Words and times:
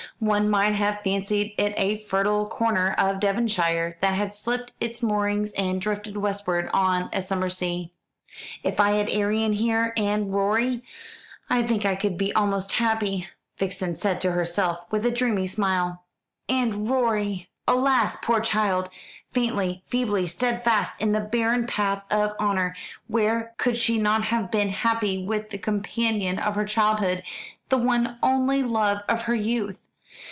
One 0.19 0.51
might 0.51 0.73
have 0.75 0.99
fancied 1.03 1.55
it 1.57 1.73
a 1.77 1.97
fertile 2.03 2.45
corner 2.47 2.93
of 2.95 3.19
Devonshire 3.19 3.97
that 4.01 4.13
had 4.13 4.31
slipped 4.35 4.71
its 4.79 5.01
moorings 5.01 5.51
and 5.53 5.81
drifted 5.81 6.15
westward 6.15 6.69
on 6.75 7.09
a 7.11 7.23
summer 7.23 7.49
sea. 7.49 7.91
"If 8.61 8.79
I 8.79 8.91
had 8.91 9.09
Arion 9.09 9.53
here, 9.53 9.93
and 9.97 10.31
Rorie, 10.31 10.83
I 11.49 11.63
think 11.63 11.85
I 11.87 11.95
could 11.95 12.19
be 12.19 12.31
almost 12.35 12.73
happy," 12.73 13.29
Vixen 13.57 13.95
said 13.95 14.21
to 14.21 14.33
herself 14.33 14.81
with 14.91 15.07
a 15.07 15.11
dreamy 15.11 15.47
smile. 15.47 16.03
"And 16.47 16.87
Rorie!" 16.87 17.49
Alas, 17.67 18.15
poor 18.21 18.41
child! 18.41 18.89
faintly, 19.31 19.81
feebly 19.87 20.27
steadfast 20.27 21.01
in 21.01 21.13
the 21.13 21.19
barren 21.19 21.65
path 21.65 22.05
of 22.11 22.35
honour: 22.39 22.75
where 23.07 23.55
could 23.57 23.75
she 23.75 23.97
not 23.97 24.25
have 24.25 24.51
been 24.51 24.69
happy 24.69 25.25
with 25.25 25.49
the 25.49 25.57
companion 25.57 26.37
of 26.37 26.53
her 26.53 26.65
childhood, 26.65 27.23
the 27.69 27.79
one 27.79 28.19
only 28.21 28.61
love 28.61 29.01
of 29.09 29.23
her 29.23 29.33
youth? 29.35 29.79